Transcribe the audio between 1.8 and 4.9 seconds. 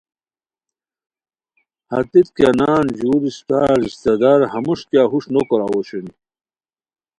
ہتیت کیہ نان، ژور، اسپڅار، رشتہ دار، ہموݰ